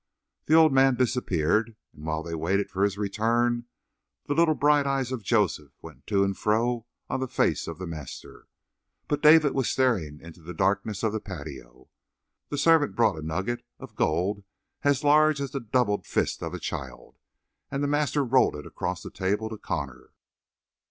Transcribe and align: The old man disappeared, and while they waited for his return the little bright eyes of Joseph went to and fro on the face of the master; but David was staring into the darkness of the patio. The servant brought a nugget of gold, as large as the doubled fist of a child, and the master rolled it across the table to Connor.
The 0.47 0.55
old 0.55 0.73
man 0.73 0.95
disappeared, 0.95 1.75
and 1.93 2.07
while 2.07 2.23
they 2.23 2.33
waited 2.33 2.71
for 2.71 2.83
his 2.83 2.97
return 2.97 3.65
the 4.25 4.33
little 4.33 4.55
bright 4.55 4.87
eyes 4.87 5.11
of 5.11 5.21
Joseph 5.21 5.73
went 5.79 6.07
to 6.07 6.23
and 6.23 6.35
fro 6.35 6.87
on 7.07 7.19
the 7.19 7.27
face 7.27 7.67
of 7.67 7.77
the 7.77 7.85
master; 7.85 8.47
but 9.07 9.21
David 9.21 9.53
was 9.53 9.69
staring 9.69 10.19
into 10.19 10.41
the 10.41 10.55
darkness 10.55 11.03
of 11.03 11.13
the 11.13 11.19
patio. 11.19 11.87
The 12.49 12.57
servant 12.57 12.95
brought 12.95 13.19
a 13.19 13.21
nugget 13.21 13.63
of 13.77 13.95
gold, 13.95 14.43
as 14.81 15.03
large 15.03 15.39
as 15.39 15.51
the 15.51 15.59
doubled 15.59 16.07
fist 16.07 16.41
of 16.41 16.55
a 16.55 16.59
child, 16.59 17.19
and 17.69 17.83
the 17.83 17.87
master 17.87 18.25
rolled 18.25 18.55
it 18.55 18.65
across 18.65 19.03
the 19.03 19.11
table 19.11 19.49
to 19.49 19.57
Connor. 19.59 20.13